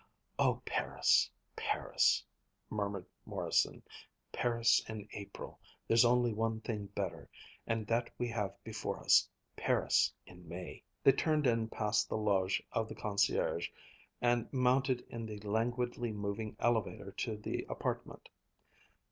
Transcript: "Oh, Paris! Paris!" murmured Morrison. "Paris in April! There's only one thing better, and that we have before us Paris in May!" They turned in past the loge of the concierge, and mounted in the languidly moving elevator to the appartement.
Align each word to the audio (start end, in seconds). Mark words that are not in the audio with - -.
"Oh, 0.39 0.63
Paris! 0.65 1.29
Paris!" 1.55 2.23
murmured 2.71 3.05
Morrison. 3.23 3.83
"Paris 4.31 4.83
in 4.89 5.07
April! 5.11 5.59
There's 5.87 6.03
only 6.05 6.33
one 6.33 6.59
thing 6.61 6.87
better, 6.87 7.29
and 7.67 7.85
that 7.85 8.09
we 8.17 8.27
have 8.29 8.51
before 8.63 8.99
us 8.99 9.29
Paris 9.55 10.11
in 10.25 10.49
May!" 10.49 10.81
They 11.03 11.11
turned 11.11 11.45
in 11.45 11.67
past 11.69 12.09
the 12.09 12.17
loge 12.17 12.63
of 12.71 12.89
the 12.89 12.95
concierge, 12.95 13.69
and 14.23 14.51
mounted 14.51 15.01
in 15.07 15.27
the 15.27 15.39
languidly 15.41 16.11
moving 16.11 16.55
elevator 16.59 17.11
to 17.19 17.37
the 17.37 17.67
appartement. 17.69 18.27